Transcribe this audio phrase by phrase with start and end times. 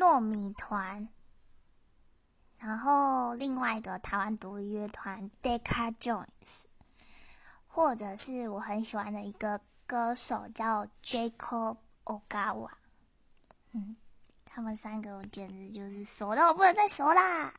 [0.00, 1.06] 糯米团，
[2.56, 6.64] 然后另外一个台湾独立乐团 Deca Jones，
[7.68, 12.70] 或者是我很喜欢的一个歌手叫 Jacob Ogawa，
[13.72, 13.94] 嗯，
[14.46, 17.52] 他们三个我简直就是熟到我不能再熟啦。